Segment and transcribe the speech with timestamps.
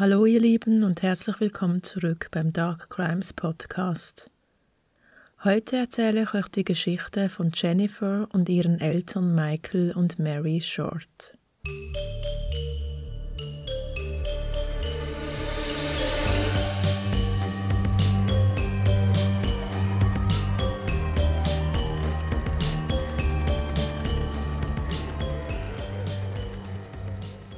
[0.00, 4.30] Hallo ihr Lieben und herzlich willkommen zurück beim Dark Crimes Podcast.
[5.42, 11.36] Heute erzähle ich euch die Geschichte von Jennifer und ihren Eltern Michael und Mary Short.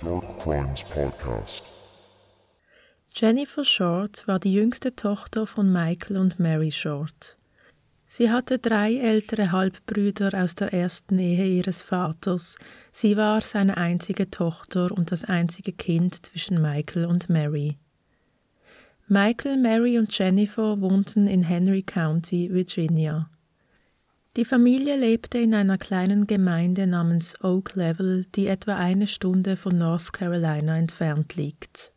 [0.01, 1.70] Dark Crimes Podcast.
[3.21, 7.37] Jennifer Short war die jüngste Tochter von Michael und Mary Short.
[8.07, 12.57] Sie hatte drei ältere Halbbrüder aus der ersten Ehe ihres Vaters.
[12.93, 17.77] Sie war seine einzige Tochter und das einzige Kind zwischen Michael und Mary.
[19.07, 23.29] Michael, Mary und Jennifer wohnten in Henry County, Virginia.
[24.39, 29.77] Die Familie lebte in einer kleinen Gemeinde namens Oak Level, die etwa eine Stunde von
[29.77, 31.93] North Carolina entfernt liegt.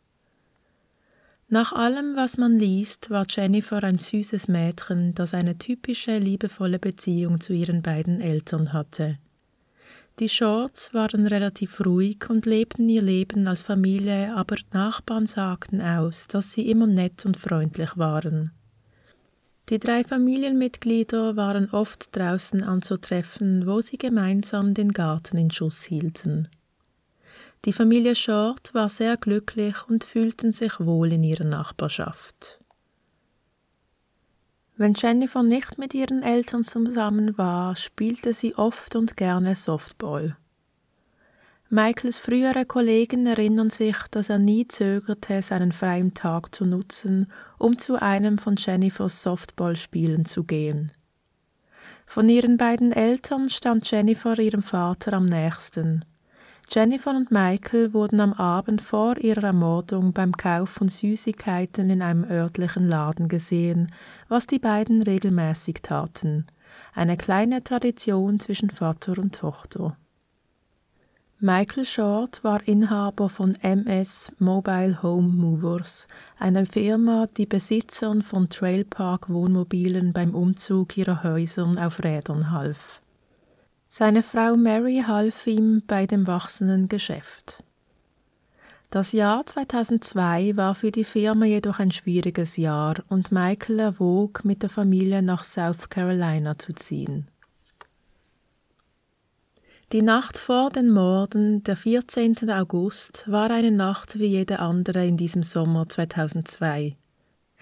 [1.48, 7.40] Nach allem, was man liest, war Jennifer ein süßes Mädchen, das eine typische liebevolle Beziehung
[7.40, 9.18] zu ihren beiden Eltern hatte.
[10.20, 16.28] Die Shorts waren relativ ruhig und lebten ihr Leben als Familie, aber Nachbarn sagten aus,
[16.28, 18.52] dass sie immer nett und freundlich waren.
[19.70, 26.48] Die drei Familienmitglieder waren oft draußen anzutreffen, wo sie gemeinsam den Garten in Schuss hielten.
[27.64, 32.60] Die Familie Short war sehr glücklich und fühlten sich wohl in ihrer Nachbarschaft.
[34.76, 40.36] Wenn Jennifer nicht mit ihren Eltern zusammen war, spielte sie oft und gerne Softball.
[41.70, 47.78] Michaels frühere Kollegen erinnern sich, dass er nie zögerte, seinen freien Tag zu nutzen, um
[47.78, 50.92] zu einem von Jennifers Softballspielen zu gehen.
[52.06, 56.04] Von ihren beiden Eltern stand Jennifer ihrem Vater am nächsten.
[56.70, 62.24] Jennifer und Michael wurden am Abend vor ihrer Ermordung beim Kauf von Süßigkeiten in einem
[62.24, 63.92] örtlichen Laden gesehen,
[64.28, 66.46] was die beiden regelmäßig taten.
[66.94, 69.96] Eine kleine Tradition zwischen Vater und Tochter.
[71.38, 76.06] Michael Short war Inhaber von MS Mobile Home Movers,
[76.38, 83.02] einer Firma, die Besitzern von Trailpark Wohnmobilen beim Umzug ihrer Häuser auf Rädern half.
[83.96, 87.62] Seine Frau Mary half ihm bei dem wachsenden Geschäft.
[88.90, 94.64] Das Jahr 2002 war für die Firma jedoch ein schwieriges Jahr und Michael erwog, mit
[94.64, 97.28] der Familie nach South Carolina zu ziehen.
[99.92, 102.50] Die Nacht vor den Morden, der 14.
[102.50, 106.96] August, war eine Nacht wie jede andere in diesem Sommer 2002.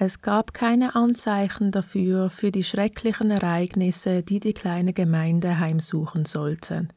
[0.05, 6.89] Es gab keine Anzeichen dafür für die schrecklichen Ereignisse, die die kleine Gemeinde heimsuchen sollten.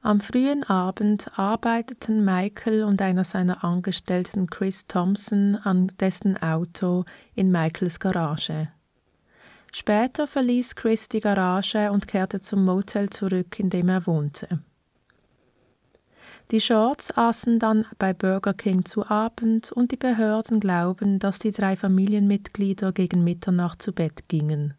[0.00, 7.04] Am frühen Abend arbeiteten Michael und einer seiner Angestellten Chris Thompson an dessen Auto
[7.36, 8.66] in Michaels Garage.
[9.70, 14.58] Später verließ Chris die Garage und kehrte zum Motel zurück, in dem er wohnte.
[16.50, 21.52] Die Shorts aßen dann bei Burger King zu Abend und die Behörden glauben, dass die
[21.52, 24.74] drei Familienmitglieder gegen Mitternacht zu Bett gingen.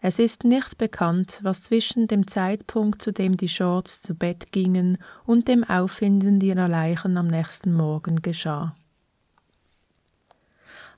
[0.00, 4.96] Es ist nicht bekannt, was zwischen dem Zeitpunkt, zu dem die Shorts zu Bett gingen,
[5.26, 8.74] und dem Auffinden ihrer Leichen am nächsten Morgen geschah.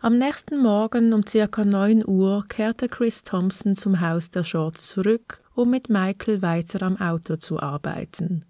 [0.01, 5.43] Am nächsten Morgen um circa 9 Uhr kehrte Chris Thompson zum Haus der Shorts zurück,
[5.57, 8.45] um mit Michael weiter am Auto zu arbeiten.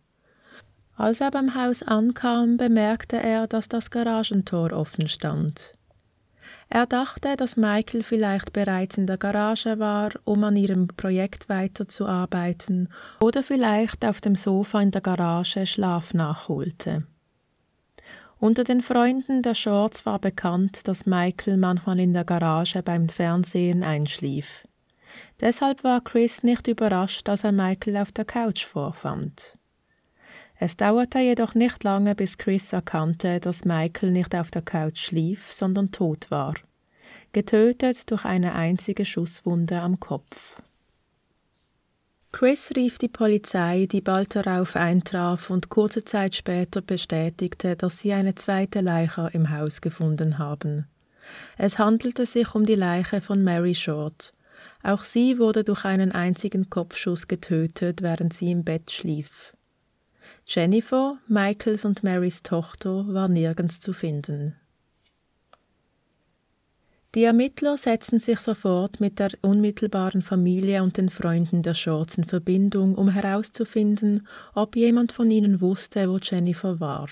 [0.98, 5.74] Als er beim Haus ankam, bemerkte er, dass das Garagentor offen stand.
[6.68, 12.88] Er dachte, dass Michael vielleicht bereits in der Garage war, um an ihrem Projekt weiterzuarbeiten,
[13.20, 17.06] oder vielleicht auf dem Sofa in der Garage Schlaf nachholte.
[18.40, 23.84] Unter den Freunden der Shorts war bekannt, dass Michael manchmal in der Garage beim Fernsehen
[23.84, 24.66] einschlief.
[25.40, 29.57] Deshalb war Chris nicht überrascht, dass er Michael auf der Couch vorfand.
[30.60, 35.52] Es dauerte jedoch nicht lange, bis Chris erkannte, dass Michael nicht auf der Couch schlief,
[35.52, 36.54] sondern tot war,
[37.32, 40.60] getötet durch eine einzige Schusswunde am Kopf.
[42.32, 48.12] Chris rief die Polizei, die bald darauf eintraf und kurze Zeit später bestätigte, dass sie
[48.12, 50.86] eine zweite Leiche im Haus gefunden haben.
[51.56, 54.34] Es handelte sich um die Leiche von Mary Short.
[54.82, 59.54] Auch sie wurde durch einen einzigen Kopfschuss getötet, während sie im Bett schlief.
[60.50, 64.56] Jennifer, Michaels und Marys Tochter, war nirgends zu finden.
[67.14, 72.24] Die Ermittler setzten sich sofort mit der unmittelbaren Familie und den Freunden der Shorts in
[72.24, 77.10] Verbindung, um herauszufinden, ob jemand von ihnen wusste, wo Jennifer war.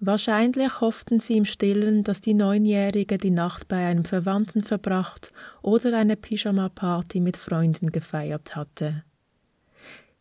[0.00, 5.94] Wahrscheinlich hofften sie im Stillen, dass die Neunjährige die Nacht bei einem Verwandten verbracht oder
[5.98, 9.04] eine Pyjama-Party mit Freunden gefeiert hatte.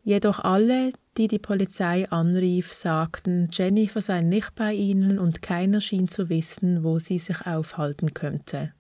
[0.04, 6.08] Jedoch alle, die die Polizei anrief, sagten, Jennifer sei nicht bei ihnen und keiner schien
[6.08, 8.74] zu wissen, wo sie sich aufhalten könnte.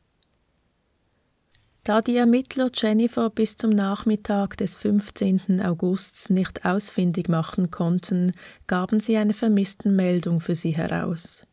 [1.83, 5.61] Da die Ermittler Jennifer bis zum Nachmittag des 15.
[5.61, 8.33] Augusts nicht ausfindig machen konnten,
[8.67, 11.47] gaben sie eine Vermisstenmeldung für sie heraus.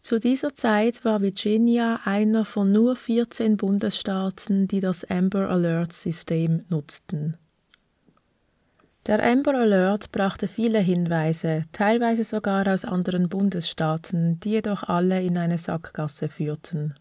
[0.00, 6.64] Zu dieser Zeit war Virginia einer von nur 14 Bundesstaaten, die das Amber Alert System
[6.68, 7.36] nutzten.
[9.06, 15.36] Der Amber Alert brachte viele Hinweise, teilweise sogar aus anderen Bundesstaaten, die jedoch alle in
[15.36, 16.94] eine Sackgasse führten.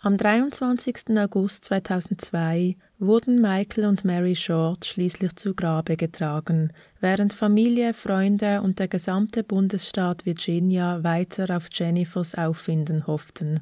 [0.00, 1.10] Am 23.
[1.18, 8.78] August 2002 wurden Michael und Mary Short schließlich zu Grabe getragen, während Familie, Freunde und
[8.78, 13.60] der gesamte Bundesstaat Virginia weiter auf Jennifers Auffinden hofften.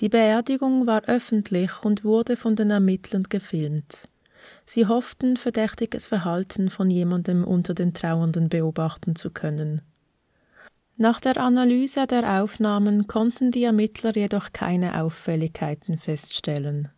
[0.00, 4.08] Die Beerdigung war öffentlich und wurde von den Ermittlern gefilmt.
[4.66, 9.80] Sie hofften, verdächtiges Verhalten von jemandem unter den Trauernden beobachten zu können.
[10.96, 16.88] Nach der Analyse der Aufnahmen konnten die Ermittler jedoch keine Auffälligkeiten feststellen.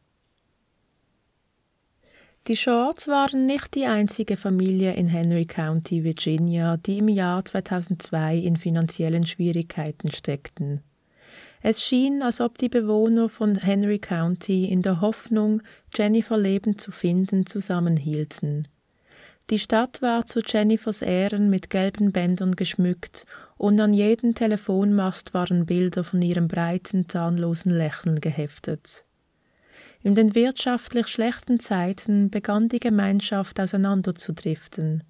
[2.47, 8.39] Die Shorts waren nicht die einzige Familie in Henry County, Virginia, die im Jahr 2002
[8.39, 10.83] in finanziellen Schwierigkeiten steckten.
[11.63, 15.63] Es schien, als ob die Bewohner von Henry County in der Hoffnung,
[15.95, 18.67] Jennifer lebend zu finden, zusammenhielten.
[19.51, 23.25] Die Stadt war zu Jennifers Ehren mit gelben Bändern geschmückt
[23.57, 29.05] und an jeden Telefonmast waren Bilder von ihrem breiten, zahnlosen Lächeln geheftet.
[30.03, 35.03] In den wirtschaftlich schlechten Zeiten begann die Gemeinschaft auseinanderzudriften.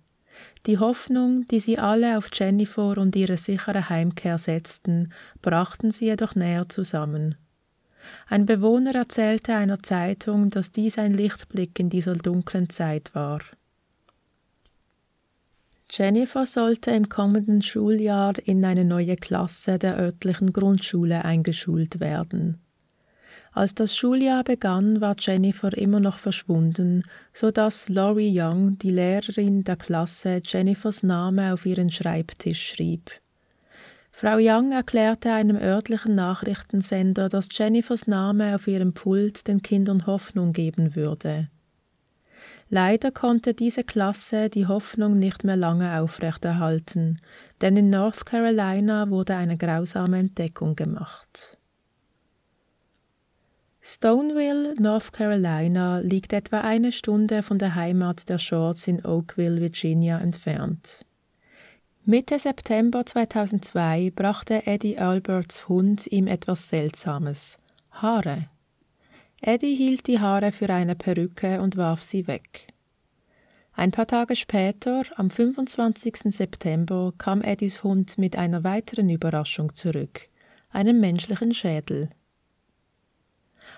[0.66, 6.34] Die Hoffnung, die sie alle auf Jennifer und ihre sichere Heimkehr setzten, brachten sie jedoch
[6.34, 7.36] näher zusammen.
[8.28, 13.40] Ein Bewohner erzählte einer Zeitung, dass dies ein Lichtblick in dieser dunklen Zeit war.
[15.90, 22.60] Jennifer sollte im kommenden Schuljahr in eine neue Klasse der örtlichen Grundschule eingeschult werden.
[23.58, 27.02] Als das Schuljahr begann, war Jennifer immer noch verschwunden,
[27.32, 33.10] so dass Laurie Young, die Lehrerin der Klasse, Jennifers Name auf ihren Schreibtisch schrieb.
[34.12, 40.52] Frau Young erklärte einem örtlichen Nachrichtensender, dass Jennifers Name auf ihrem Pult den Kindern Hoffnung
[40.52, 41.48] geben würde.
[42.70, 47.18] Leider konnte diese Klasse die Hoffnung nicht mehr lange aufrechterhalten,
[47.60, 51.57] denn in North Carolina wurde eine grausame Entdeckung gemacht.
[53.90, 60.18] Stoneville, North Carolina, liegt etwa eine Stunde von der Heimat der Shorts in Oakville, Virginia
[60.18, 61.06] entfernt.
[62.04, 67.58] Mitte September 2002 brachte Eddie Alberts Hund ihm etwas Seltsames:
[67.90, 68.50] Haare.
[69.40, 72.66] Eddie hielt die Haare für eine Perücke und warf sie weg.
[73.72, 76.34] Ein paar Tage später, am 25.
[76.34, 80.28] September, kam Eddies Hund mit einer weiteren Überraschung zurück,
[80.68, 82.10] einem menschlichen Schädel.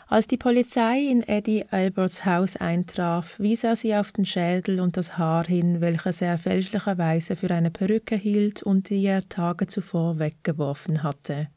[0.09, 4.97] Als die Polizei in Eddie Alberts Haus eintraf, wies er sie auf den Schädel und
[4.97, 10.19] das Haar hin, welches er fälschlicherweise für eine Perücke hielt und die er Tage zuvor
[10.19, 11.49] weggeworfen hatte.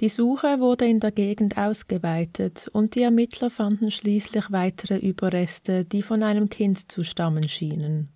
[0.00, 6.02] Die Suche wurde in der Gegend ausgeweitet und die Ermittler fanden schließlich weitere Überreste, die
[6.02, 8.08] von einem Kind zu stammen schienen.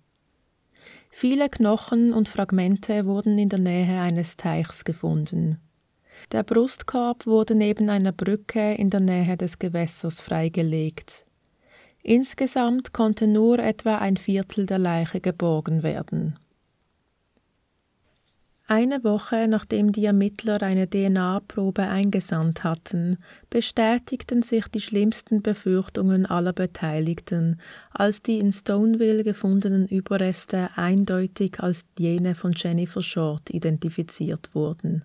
[1.09, 5.59] Viele Knochen und Fragmente wurden in der Nähe eines Teichs gefunden.
[6.31, 11.25] Der Brustkorb wurde neben einer Brücke in der Nähe des Gewässers freigelegt.
[12.03, 16.37] Insgesamt konnte nur etwa ein Viertel der Leiche geborgen werden.
[18.67, 23.17] Eine Woche nachdem die Ermittler eine DNA-Probe eingesandt hatten,
[23.49, 27.59] bestätigten sich die schlimmsten Befürchtungen aller Beteiligten,
[27.89, 35.03] als die in Stoneville gefundenen Überreste eindeutig als jene von Jennifer Short identifiziert wurden.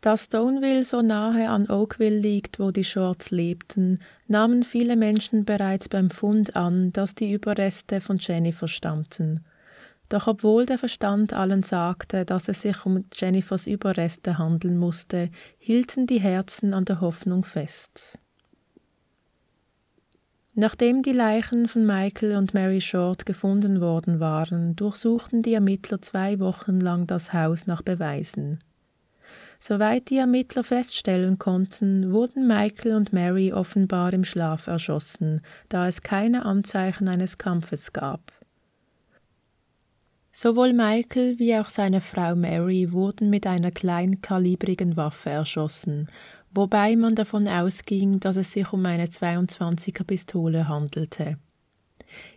[0.00, 5.88] Da Stoneville so nahe an Oakville liegt, wo die Shorts lebten, nahmen viele Menschen bereits
[5.88, 9.44] beim Fund an, dass die Überreste von Jennifer stammten–
[10.08, 16.06] doch obwohl der Verstand allen sagte, dass es sich um Jennifers Überreste handeln musste, hielten
[16.06, 18.18] die Herzen an der Hoffnung fest.
[20.54, 26.40] Nachdem die Leichen von Michael und Mary Short gefunden worden waren, durchsuchten die Ermittler zwei
[26.40, 28.60] Wochen lang das Haus nach Beweisen.
[29.60, 36.02] Soweit die Ermittler feststellen konnten, wurden Michael und Mary offenbar im Schlaf erschossen, da es
[36.02, 38.32] keine Anzeichen eines Kampfes gab.
[40.30, 46.06] Sowohl Michael wie auch seine Frau Mary wurden mit einer kleinkalibrigen Waffe erschossen,
[46.54, 51.38] wobei man davon ausging, dass es sich um eine 22er Pistole handelte.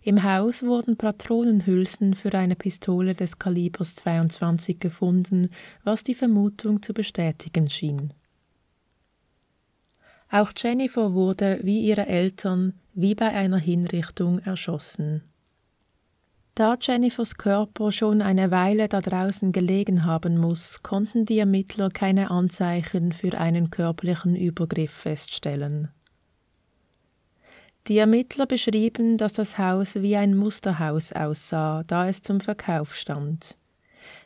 [0.04, 5.50] Im Haus wurden Patronenhülsen für eine Pistole des Kalibers 22 gefunden,
[5.84, 8.14] was die Vermutung zu bestätigen schien.
[10.30, 15.24] Auch Jennifer wurde, wie ihre Eltern, wie bei einer Hinrichtung erschossen.
[16.56, 22.30] Da Jennifers Körper schon eine Weile da draußen gelegen haben muss, konnten die Ermittler keine
[22.30, 25.90] Anzeichen für einen körperlichen Übergriff feststellen.
[27.88, 33.58] Die Ermittler beschrieben, dass das Haus wie ein Musterhaus aussah, da es zum Verkauf stand.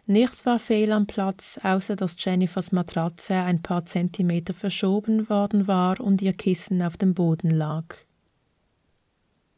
[0.08, 6.00] Nichts war fehl am Platz, außer dass Jennifers Matratze ein paar Zentimeter verschoben worden war
[6.00, 7.96] und ihr Kissen auf dem Boden lag.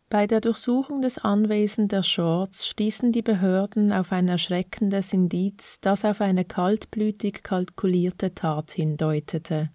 [0.10, 6.06] Bei der Durchsuchung des Anwesens der Shorts stießen die Behörden auf ein erschreckendes Indiz, das
[6.06, 9.70] auf eine kaltblütig kalkulierte Tat hindeutete.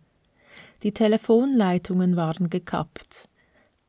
[0.84, 3.28] Die Telefonleitungen waren gekappt.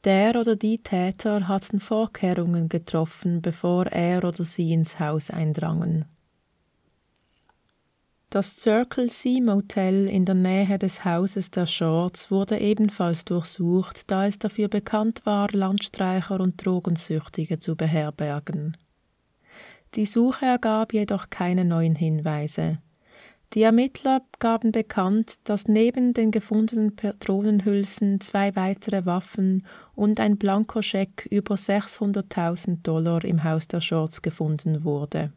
[0.03, 6.05] Der oder die Täter hatten Vorkehrungen getroffen, bevor er oder sie ins Haus eindrangen.
[8.29, 14.25] Das Circle C Motel in der Nähe des Hauses der Shorts wurde ebenfalls durchsucht, da
[14.25, 18.75] es dafür bekannt war, Landstreicher und Drogensüchtige zu beherbergen.
[19.93, 22.79] Die Suche ergab jedoch keine neuen Hinweise.
[23.53, 31.27] Die Ermittler gaben bekannt, dass neben den gefundenen Patronenhülsen zwei weitere Waffen und ein Blankoscheck
[31.29, 35.33] über 600.000 Dollar im Haus der Shorts gefunden wurde.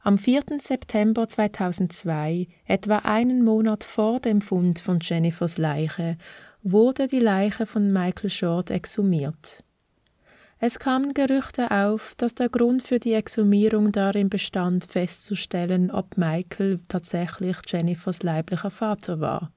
[0.00, 0.44] Am 4.
[0.60, 6.16] September 2002, etwa einen Monat vor dem Fund von Jennifers Leiche,
[6.62, 9.62] wurde die Leiche von Michael Short exhumiert.
[10.60, 16.80] Es kamen Gerüchte auf, dass der Grund für die Exhumierung darin bestand, festzustellen, ob Michael
[16.88, 19.52] tatsächlich Jennifers leiblicher Vater war.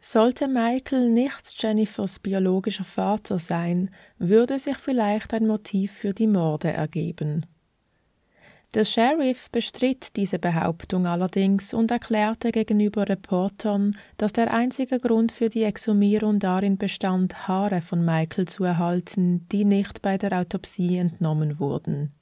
[0.00, 6.72] Sollte Michael nicht Jennifers biologischer Vater sein, würde sich vielleicht ein Motiv für die Morde
[6.72, 7.46] ergeben.
[8.74, 15.48] Der Sheriff bestritt diese Behauptung allerdings und erklärte gegenüber Reportern, dass der einzige Grund für
[15.48, 21.58] die Exhumierung darin bestand, Haare von Michael zu erhalten, die nicht bei der Autopsie entnommen
[21.58, 22.12] wurden.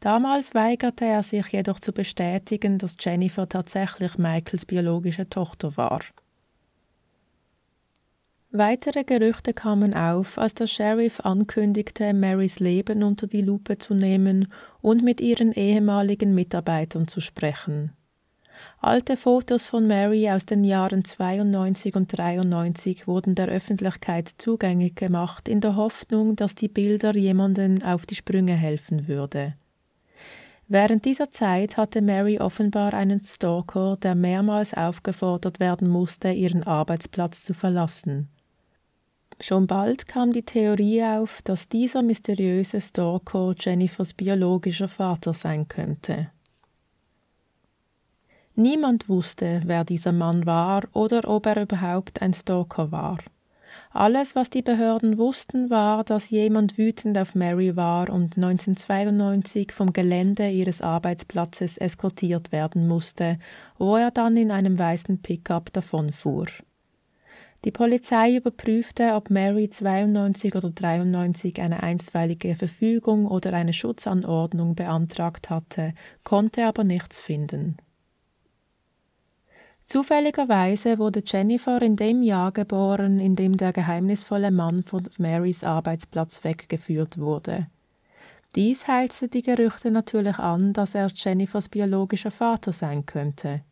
[0.00, 6.00] Damals weigerte er sich jedoch zu bestätigen, dass Jennifer tatsächlich Michaels biologische Tochter war.
[8.52, 14.48] Weitere Gerüchte kamen auf, als der Sheriff ankündigte, Marys Leben unter die Lupe zu nehmen
[14.80, 17.92] und mit ihren ehemaligen Mitarbeitern zu sprechen.
[18.80, 25.48] Alte Fotos von Mary aus den Jahren 92 und 93 wurden der Öffentlichkeit zugänglich gemacht,
[25.48, 29.54] in der Hoffnung, dass die Bilder jemanden auf die Sprünge helfen würde.
[30.68, 37.42] Während dieser Zeit hatte Mary offenbar einen Stalker, der mehrmals aufgefordert werden musste, ihren Arbeitsplatz
[37.42, 38.28] zu verlassen.
[39.40, 46.30] Schon bald kam die Theorie auf, dass dieser mysteriöse Stalker Jennifers biologischer Vater sein könnte.
[48.54, 53.18] Niemand wusste, wer dieser Mann war oder ob er überhaupt ein Stalker war.
[53.90, 59.92] Alles, was die Behörden wussten, war, dass jemand wütend auf Mary war und 1992 vom
[59.92, 63.38] Gelände ihres Arbeitsplatzes eskortiert werden musste,
[63.76, 66.46] wo er dann in einem weißen Pickup davonfuhr.
[67.64, 75.50] Die Polizei überprüfte, ob Mary 92 oder 93 eine einstweilige Verfügung oder eine Schutzanordnung beantragt
[75.50, 77.76] hatte, konnte aber nichts finden.
[79.86, 86.42] Zufälligerweise wurde Jennifer in dem Jahr geboren, in dem der geheimnisvolle Mann von Marys Arbeitsplatz
[86.42, 87.68] weggeführt wurde.
[88.56, 93.62] Dies heilte die Gerüchte natürlich an, dass er Jennifers biologischer Vater sein könnte.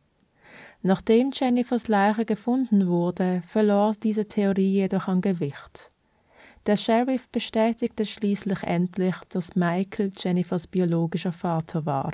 [0.86, 5.90] Nachdem Jennifers Leiche gefunden wurde, verlor diese Theorie jedoch an Gewicht.
[6.66, 12.12] Der Sheriff bestätigte schließlich endlich, dass Michael Jennifers biologischer Vater war.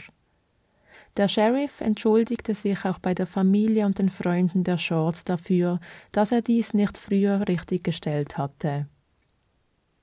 [1.17, 5.81] Der Sheriff entschuldigte sich auch bei der Familie und den Freunden der Shorts dafür,
[6.13, 8.87] dass er dies nicht früher richtiggestellt hatte.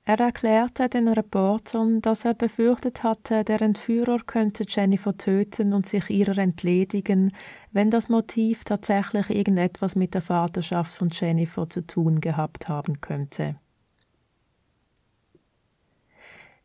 [0.10, 6.10] Er erklärte den Reportern, dass er befürchtet hatte, der Entführer könnte Jennifer töten und sich
[6.10, 7.34] ihrer entledigen,
[7.74, 13.58] wenn das Motiv tatsächlich irgendetwas mit der Vaterschaft von Jennifer zu tun gehabt haben könnte.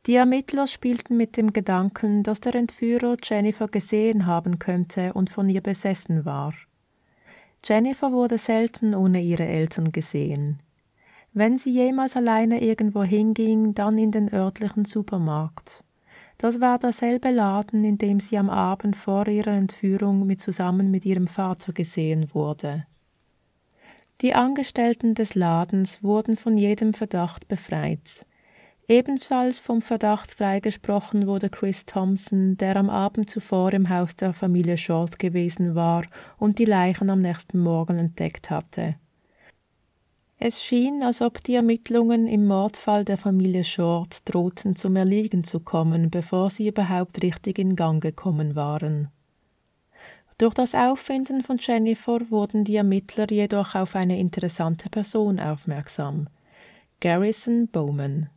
[0.06, 5.48] Die Ermittler spielten mit dem Gedanken, dass der Entführer Jennifer gesehen haben könnte und von
[5.48, 6.54] ihr besessen war.
[7.64, 10.62] Jennifer wurde selten ohne ihre Eltern gesehen.
[11.34, 15.82] Wenn sie jemals alleine irgendwo hinging, dann in den örtlichen Supermarkt.
[16.36, 21.06] Das war derselbe Laden, in dem sie am Abend vor ihrer Entführung mit zusammen mit
[21.06, 22.84] ihrem Vater gesehen wurde.
[24.20, 28.26] Die Angestellten des Ladens wurden von jedem Verdacht befreit.
[28.86, 34.76] Ebenfalls vom Verdacht freigesprochen wurde Chris Thompson, der am Abend zuvor im Haus der Familie
[34.76, 36.04] Short gewesen war
[36.38, 38.96] und die Leichen am nächsten Morgen entdeckt hatte.
[40.44, 45.60] Es schien, als ob die Ermittlungen im Mordfall der Familie Short drohten zum Erliegen zu
[45.60, 49.06] kommen, bevor sie überhaupt richtig in Gang gekommen waren.
[50.38, 56.26] Durch das Auffinden von Jennifer wurden die Ermittler jedoch auf eine interessante Person aufmerksam.
[56.98, 58.28] Garrison Bowman.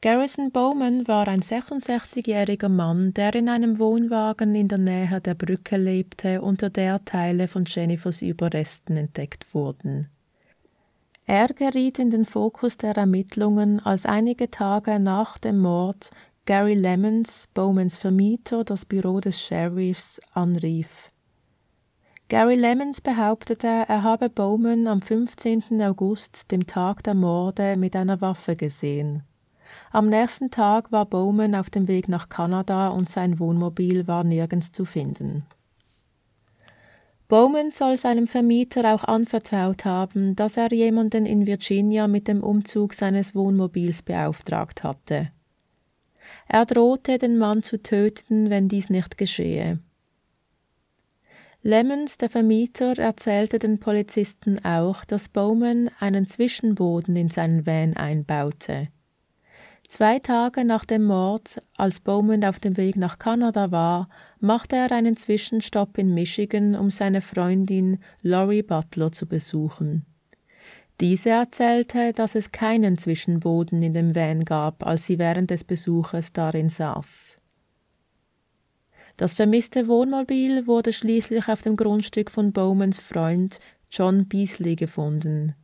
[0.00, 5.76] Garrison Bowman war ein 66-jähriger Mann, der in einem Wohnwagen in der Nähe der Brücke
[5.76, 10.08] lebte, unter der Teile von Jennifers Überresten entdeckt wurden.
[11.26, 16.10] Er geriet in den Fokus der Ermittlungen, als einige Tage nach dem Mord
[16.44, 21.08] Gary Lemons, Bowmans Vermieter, das Büro des Sheriffs anrief.
[22.28, 25.80] Gary Lemons behauptete, er habe Bowman am 15.
[25.82, 29.22] August, dem Tag der Morde, mit einer Waffe gesehen.
[29.92, 34.72] Am nächsten Tag war Bowman auf dem Weg nach Kanada und sein Wohnmobil war nirgends
[34.72, 35.44] zu finden.
[37.32, 42.92] Bowman soll seinem Vermieter auch anvertraut haben, dass er jemanden in Virginia mit dem Umzug
[42.92, 45.30] seines Wohnmobils beauftragt hatte.
[46.46, 49.78] Er drohte, den Mann zu töten, wenn dies nicht geschehe.
[51.62, 58.88] Lemons, der Vermieter, erzählte den Polizisten auch, dass Bowman einen Zwischenboden in seinen Van einbaute.
[59.92, 64.08] Zwei Tage nach dem Mord, als Bowman auf dem Weg nach Kanada war,
[64.40, 70.06] machte er einen Zwischenstopp in Michigan, um seine Freundin Laurie Butler zu besuchen.
[70.98, 76.32] Diese erzählte, dass es keinen Zwischenboden in dem Van gab, als sie während des Besuches
[76.32, 77.38] darin saß.
[79.18, 85.54] Das vermisste Wohnmobil wurde schließlich auf dem Grundstück von Bowmans Freund John Beasley gefunden.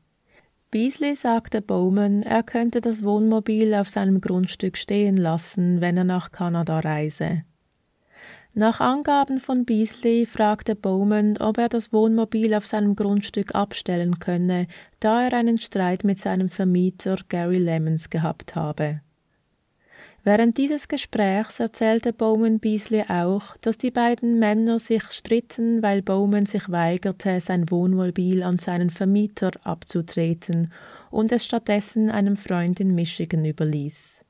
[0.71, 6.31] Beasley sagte Bowman, er könnte das Wohnmobil auf seinem Grundstück stehen lassen, wenn er nach
[6.31, 7.45] Kanada reise.
[8.55, 14.67] Nach Angaben von Beasley fragte Bowman, ob er das Wohnmobil auf seinem Grundstück abstellen könne,
[15.01, 19.01] da er einen Streit mit seinem Vermieter Gary Lemons gehabt habe.
[20.29, 26.45] Während dieses Gesprächs erzählte Bowman Beasley auch, dass die beiden Männer sich stritten, weil Bowman
[26.45, 30.71] sich weigerte, sein Wohnmobil an seinen Vermieter abzutreten
[31.11, 34.23] und es stattdessen einem Freund in Michigan überließ.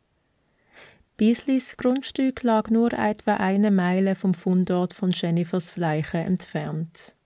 [1.16, 7.16] Beasleys Grundstück lag nur etwa eine Meile vom Fundort von Jennifers Leiche entfernt.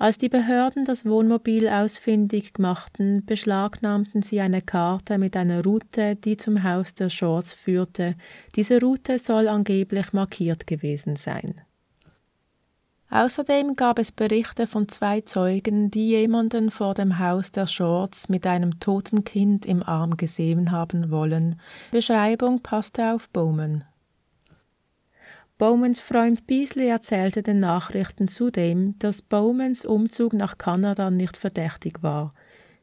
[0.00, 6.36] Als die Behörden das Wohnmobil ausfindig machten, beschlagnahmten sie eine Karte mit einer Route, die
[6.36, 8.14] zum Haus der Shorts führte.
[8.54, 11.60] Diese Route soll angeblich markiert gewesen sein.
[13.10, 18.46] Außerdem gab es Berichte von zwei Zeugen, die jemanden vor dem Haus der Shorts mit
[18.46, 21.58] einem toten Kind im Arm gesehen haben wollen.
[21.90, 23.84] Beschreibung passte auf Bowman.
[25.58, 32.32] Bowmans Freund Beasley erzählte den Nachrichten zudem, dass Bowmans Umzug nach Kanada nicht verdächtig war.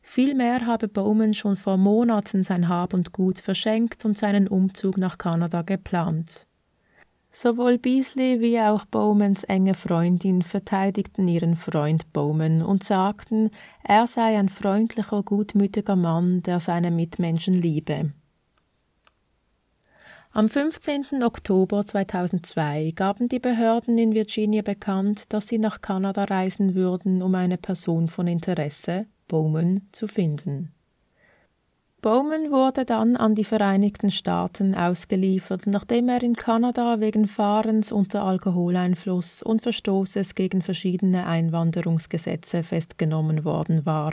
[0.01, 5.17] Vielmehr habe Bowman schon vor Monaten sein Hab und Gut verschenkt und seinen Umzug nach
[5.17, 6.47] Kanada geplant.
[7.31, 13.51] Sowohl Beasley wie auch Bowmans enge Freundin verteidigten ihren Freund Bowman und sagten,
[13.83, 18.11] er sei ein freundlicher, gutmütiger Mann, der seine Mitmenschen liebe.
[20.37, 21.23] Am 15.
[21.23, 27.33] Oktober 2002 gaben die Behörden in Virginia bekannt, dass sie nach Kanada reisen würden, um
[27.35, 30.73] eine Person von Interesse, Bowman, zu finden.
[32.01, 38.23] Bowman wurde dann an die Vereinigten Staaten ausgeliefert, nachdem er in Kanada wegen Fahrens unter
[38.23, 44.11] Alkoholeinfluss und Verstoßes gegen verschiedene Einwanderungsgesetze festgenommen worden war.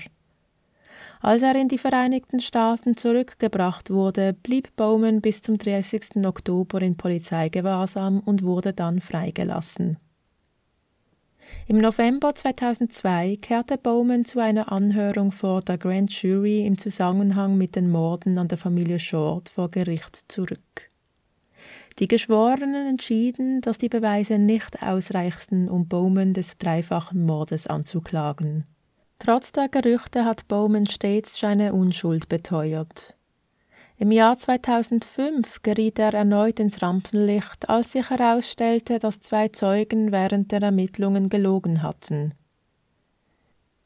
[1.21, 6.25] Als er in die Vereinigten Staaten zurückgebracht wurde, blieb Bowman bis zum 30.
[6.27, 9.99] Oktober in Polizeigewahrsam und wurde dann freigelassen.
[11.67, 17.77] Im November 2002 kehrte Bowman zu einer Anhörung vor der Grand Jury im Zusammenhang mit
[17.77, 20.89] den Morden an der Familie Short vor Gericht zurück.
[21.99, 28.65] Die Geschworenen entschieden, dass die Beweise nicht ausreichten, um Bowman des dreifachen Mordes anzuklagen.
[29.25, 33.17] Trotz der Gerüchte hat Bowman stets seine Unschuld beteuert.
[33.97, 40.51] Im Jahr 2005 geriet er erneut ins Rampenlicht, als sich herausstellte, dass zwei Zeugen während
[40.51, 42.35] der Ermittlungen gelogen hatten.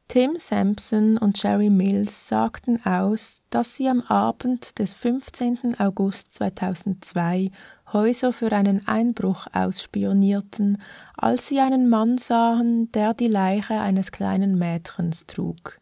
[0.09, 5.81] Tim Sampson und Jerry Mills sagten aus, dass sie am Abend des 15.
[5.81, 7.51] August 2002
[7.92, 10.81] Häuser für einen Einbruch ausspionierten,
[11.16, 15.81] als sie einen Mann sahen, der die Leiche eines kleinen Mädchens trug.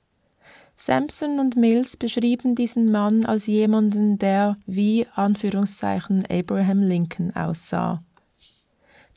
[0.77, 8.03] Sampson und Mills beschrieben diesen Mann als jemanden, der wie Abraham Lincoln aussah.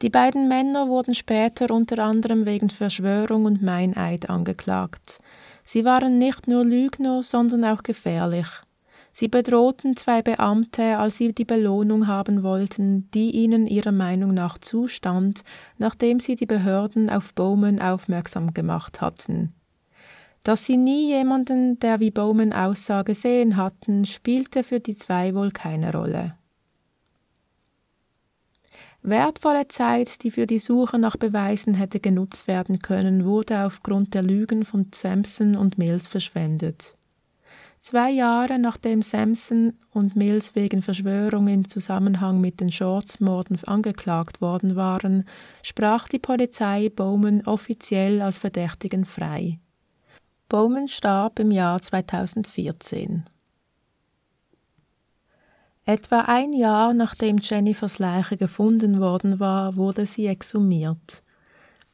[0.01, 5.19] Die beiden Männer wurden später unter anderem wegen Verschwörung und Meineid angeklagt.
[5.63, 8.47] Sie waren nicht nur Lügner, sondern auch gefährlich.
[9.11, 14.59] Sie bedrohten zwei Beamte, als sie die Belohnung haben wollten, die ihnen ihrer Meinung nach
[14.59, 15.43] zustand,
[15.79, 19.51] nachdem sie die Behörden auf Bowman aufmerksam gemacht hatten.
[20.43, 25.49] Dass sie nie jemanden, der wie Bowman aussah, gesehen hatten, spielte für die zwei wohl
[25.49, 26.35] keine Rolle.
[29.07, 34.21] Wertvolle Zeit, die für die Suche nach Beweisen hätte genutzt werden können, wurde aufgrund der
[34.21, 36.97] Lügen von Sampson und Mills verschwendet.
[37.79, 44.75] Zwei Jahre nachdem Sampson und Mills wegen Verschwörung im Zusammenhang mit den Shorts-Morden angeklagt worden
[44.75, 45.23] waren,
[45.63, 49.59] sprach die Polizei Bowman offiziell als Verdächtigen frei.
[50.49, 53.23] Bowman starb im Jahr 2014.
[55.87, 61.23] Etwa ein Jahr nachdem Jennifers Leiche gefunden worden war, wurde sie exhumiert.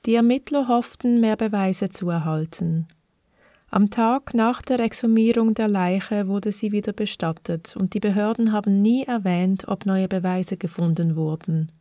[0.07, 2.87] Die Ermittler hofften, mehr Beweise zu erhalten.
[3.69, 8.81] Am Tag nach der Exhumierung der Leiche wurde sie wieder bestattet und die Behörden haben
[8.81, 11.71] nie erwähnt, ob neue Beweise gefunden wurden.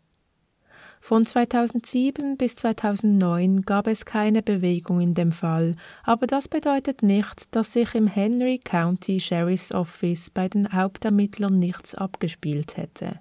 [1.04, 7.52] Von 2007 bis 2009 gab es keine Bewegung in dem Fall, aber das bedeutet nicht,
[7.56, 13.18] dass sich im Henry County Sheriff's Office bei den Hauptermittlern nichts abgespielt hätte.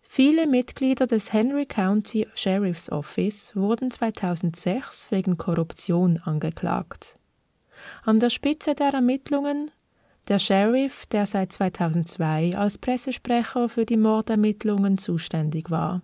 [0.00, 7.18] Viele Mitglieder des Henry County Sheriff's Office wurden 2006 wegen Korruption angeklagt.
[8.04, 9.70] An der Spitze der Ermittlungen
[10.28, 16.02] der Sheriff, der seit 2002 als Pressesprecher für die Mordermittlungen zuständig war.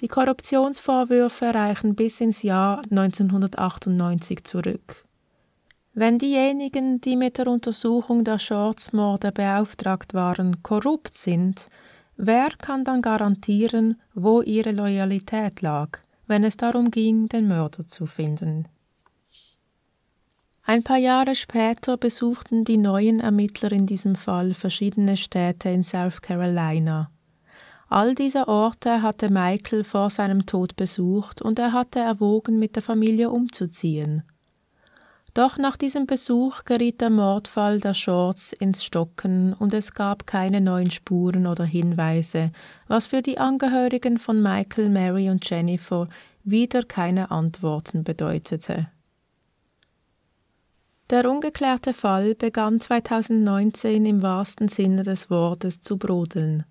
[0.00, 5.04] Die Korruptionsvorwürfe reichen bis ins Jahr 1998 zurück.
[5.94, 11.68] Wenn diejenigen, die mit der Untersuchung der Shorts-Morde beauftragt waren, korrupt sind,
[12.16, 18.06] wer kann dann garantieren, wo ihre Loyalität lag, wenn es darum ging, den Mörder zu
[18.06, 18.68] finden?
[20.64, 26.22] Ein paar Jahre später besuchten die neuen Ermittler in diesem Fall verschiedene Städte in South
[26.22, 27.10] Carolina.
[27.88, 32.82] All diese Orte hatte Michael vor seinem Tod besucht und er hatte erwogen, mit der
[32.82, 34.22] Familie umzuziehen.
[35.34, 40.60] Doch nach diesem Besuch geriet der Mordfall der Shorts ins Stocken und es gab keine
[40.60, 42.52] neuen Spuren oder Hinweise,
[42.86, 46.08] was für die Angehörigen von Michael, Mary und Jennifer
[46.44, 48.88] wieder keine Antworten bedeutete.
[51.12, 56.64] Der ungeklärte Fall begann 2019 im wahrsten Sinne des Wortes zu brodeln.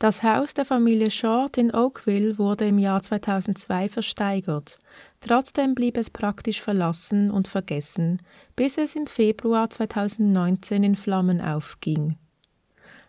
[0.00, 4.80] Das Haus der Familie Short in Oakville wurde im Jahr 2002 versteigert.
[5.20, 8.20] Trotzdem blieb es praktisch verlassen und vergessen,
[8.56, 12.16] bis es im Februar 2019 in Flammen aufging.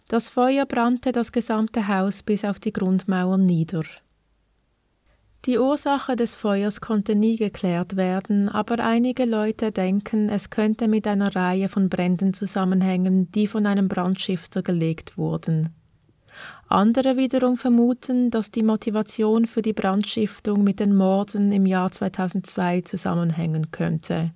[0.08, 3.86] Das Feuer brannte das gesamte Haus bis auf die Grundmauern nieder.
[5.48, 11.08] Die Ursache des Feuers konnte nie geklärt werden, aber einige Leute denken, es könnte mit
[11.08, 15.74] einer Reihe von Bränden zusammenhängen, die von einem Brandstifter gelegt wurden.
[16.68, 22.82] Andere wiederum vermuten, dass die Motivation für die Brandstiftung mit den Morden im Jahr 2002
[22.82, 24.34] zusammenhängen könnte.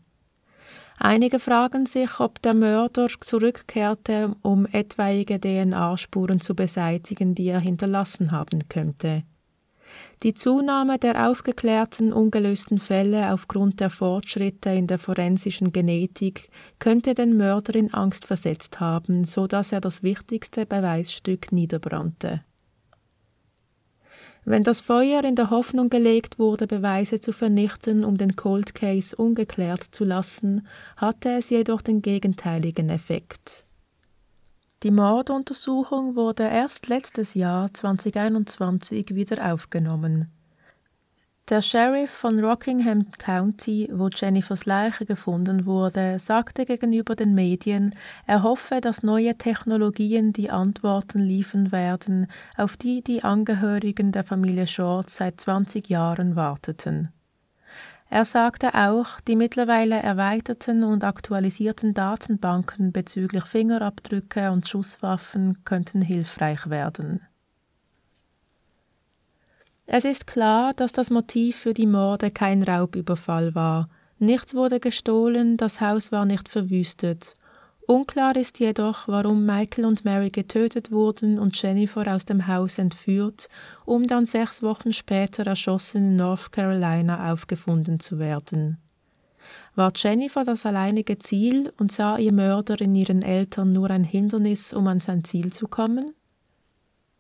[0.98, 8.32] Einige fragen sich, ob der Mörder zurückkehrte, um etwaige DNA-Spuren zu beseitigen, die er hinterlassen
[8.32, 9.24] haben könnte.
[10.24, 16.50] Die Zunahme der aufgeklärten ungelösten Fälle aufgrund der Fortschritte in der forensischen Genetik
[16.80, 22.44] könnte den Mörder in Angst versetzt haben, so dass er das wichtigste Beweisstück niederbrannte.
[24.44, 29.16] Wenn das Feuer in der Hoffnung gelegt wurde, Beweise zu vernichten, um den Cold Case
[29.16, 33.66] ungeklärt zu lassen, hatte es jedoch den gegenteiligen Effekt.
[34.84, 40.32] Die Morduntersuchung wurde erst letztes Jahr 2021 wieder aufgenommen.
[41.50, 47.94] Der Sheriff von Rockingham County, wo Jennifers Leiche gefunden wurde, sagte gegenüber den Medien,
[48.26, 52.26] er hoffe, dass neue Technologien die Antworten liefern werden,
[52.58, 57.10] auf die die Angehörigen der Familie Short seit 20 Jahren warteten.
[58.14, 66.70] Er sagte auch, die mittlerweile erweiterten und aktualisierten Datenbanken bezüglich Fingerabdrücke und Schusswaffen könnten hilfreich
[66.70, 67.22] werden.
[69.86, 73.88] Es ist klar, dass das Motiv für die Morde kein Raubüberfall war.
[74.20, 77.36] Nichts wurde gestohlen, das Haus war nicht verwüstet.
[77.92, 83.50] Unklar ist jedoch, warum Michael und Mary getötet wurden und Jennifer aus dem Haus entführt,
[83.84, 88.78] um dann sechs Wochen später erschossen in North Carolina aufgefunden zu werden.
[89.76, 94.72] War Jennifer das alleinige Ziel und sah ihr Mörder in ihren Eltern nur ein Hindernis,
[94.72, 96.14] um an sein Ziel zu kommen?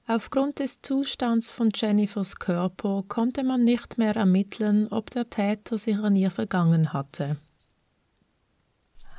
[0.07, 5.97] Aufgrund des Zustands von Jennifers Körper konnte man nicht mehr ermitteln, ob der Täter sich
[5.97, 7.35] an ihr vergangen hatte.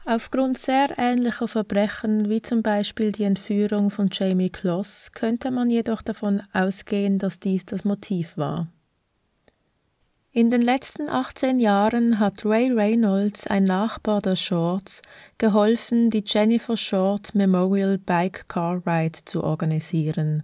[0.05, 6.03] Aufgrund sehr ähnlicher Verbrechen wie zum Beispiel die Entführung von Jamie Kloss könnte man jedoch
[6.03, 8.67] davon ausgehen, dass dies das Motiv war.
[10.33, 15.03] In den letzten 18 Jahren hat Ray Reynolds, ein Nachbar der Shorts,
[15.39, 20.43] geholfen, die Jennifer Short Memorial Bike Car Ride zu organisieren.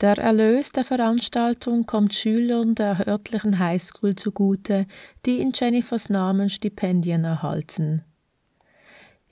[0.00, 4.86] Der Erlös der Veranstaltung kommt Schülern der örtlichen Highschool zugute,
[5.24, 8.02] die in Jennifers Namen Stipendien erhalten.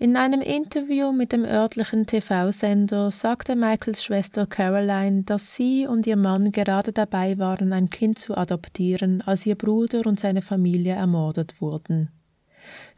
[0.03, 6.17] In einem Interview mit dem örtlichen TV-Sender sagte Michaels Schwester Caroline, dass sie und ihr
[6.17, 11.61] Mann gerade dabei waren, ein Kind zu adoptieren, als ihr Bruder und seine Familie ermordet
[11.61, 12.09] wurden.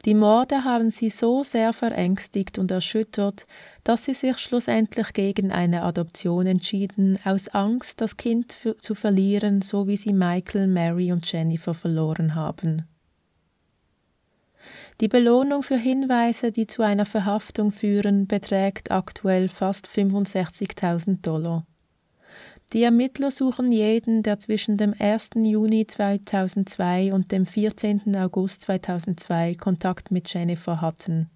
[0.05, 3.47] Die Morde haben sie so sehr verängstigt und erschüttert,
[3.83, 9.87] dass sie sich schlussendlich gegen eine Adoption entschieden, aus Angst, das Kind zu verlieren, so
[9.87, 12.87] wie sie Michael, Mary und Jennifer verloren haben.
[15.01, 21.65] Die Belohnung für Hinweise, die zu einer Verhaftung führen, beträgt aktuell fast 65.000 Dollar.
[22.73, 25.31] Die Ermittler suchen jeden, der zwischen dem 1.
[25.35, 28.15] Juni 2002 und dem 14.
[28.15, 31.29] August 2002 Kontakt mit Jennifer hatten.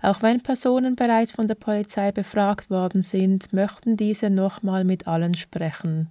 [0.00, 5.34] Auch wenn Personen bereits von der Polizei befragt worden sind, möchten diese nochmal mit allen
[5.34, 6.08] sprechen.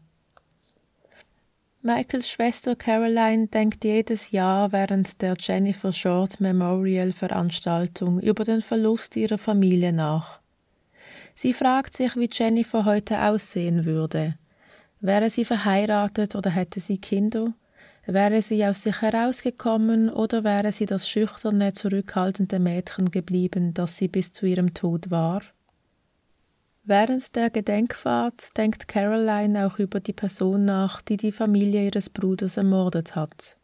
[1.85, 9.15] Michaels Schwester Caroline denkt jedes Jahr während der Jennifer Short Memorial Veranstaltung über den Verlust
[9.15, 10.39] ihrer Familie nach.
[11.35, 14.33] Sie fragt sich, wie Jennifer heute aussehen würde.
[14.99, 17.53] Wäre sie verheiratet oder hätte sie Kinder?
[18.07, 24.07] Wäre sie aus sich herausgekommen oder wäre sie das schüchterne, zurückhaltende Mädchen geblieben, das sie
[24.07, 25.43] bis zu ihrem Tod war?
[26.87, 32.57] Während der Gedenkfahrt denkt Caroline auch über die Person nach, die die Familie ihres Bruders
[32.57, 33.57] ermordet hat.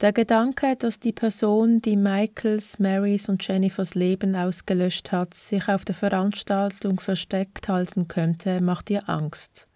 [0.00, 5.84] Der Gedanke, dass die Person, die Michaels, Marys und Jennifers Leben ausgelöscht hat, sich auf
[5.84, 9.68] der Veranstaltung versteckt halten könnte, macht ihr Angst.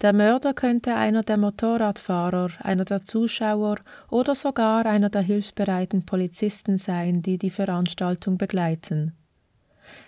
[0.00, 3.76] Der Mörder könnte einer der Motorradfahrer, einer der Zuschauer
[4.10, 9.14] oder sogar einer der hilfsbereiten Polizisten sein, die die Veranstaltung begleiten.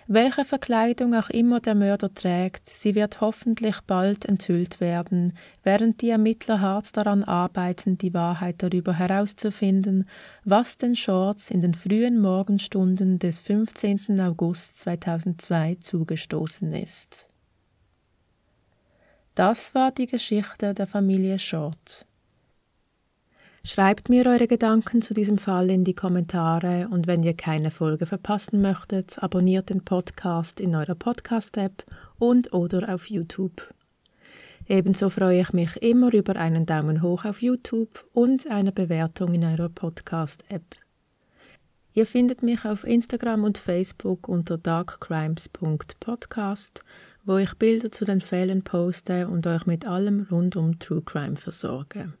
[0.07, 6.09] Welche Verkleidung auch immer der Mörder trägt, sie wird hoffentlich bald enthüllt werden, während die
[6.09, 10.07] Ermittler hart daran arbeiten, die Wahrheit darüber herauszufinden,
[10.43, 14.19] was den Shorts in den frühen Morgenstunden des 15.
[14.19, 17.27] August 2002 zugestoßen ist.
[19.35, 22.05] Das war die Geschichte der Familie Short.
[23.63, 28.07] Schreibt mir eure Gedanken zu diesem Fall in die Kommentare und wenn ihr keine Folge
[28.07, 31.85] verpassen möchtet, abonniert den Podcast in eurer Podcast-App
[32.17, 33.71] und oder auf YouTube.
[34.67, 39.43] Ebenso freue ich mich immer über einen Daumen hoch auf YouTube und eine Bewertung in
[39.43, 40.63] eurer Podcast-App.
[41.93, 46.83] Ihr findet mich auf Instagram und Facebook unter darkcrimes.podcast,
[47.25, 51.35] wo ich Bilder zu den Fällen poste und euch mit allem rund um True Crime
[51.35, 52.13] versorge.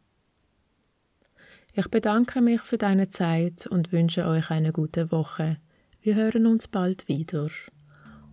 [1.73, 5.57] Ich bedanke mich für deine Zeit und wünsche euch eine gute Woche.
[6.01, 7.47] Wir hören uns bald wieder.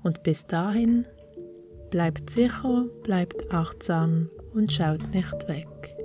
[0.03, 1.07] Und bis dahin,
[1.91, 5.98] bleibt sicher, bleibt achtsam und schaut nicht weg.